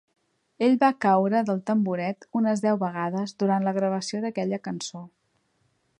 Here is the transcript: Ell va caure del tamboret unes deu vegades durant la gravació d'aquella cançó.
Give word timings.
Ell 0.67 0.77
va 0.83 0.87
caure 1.05 1.41
del 1.49 1.59
tamboret 1.67 2.27
unes 2.41 2.65
deu 2.65 2.81
vegades 2.85 3.37
durant 3.45 3.69
la 3.69 3.77
gravació 3.79 4.23
d'aquella 4.25 4.63
cançó. 4.69 5.07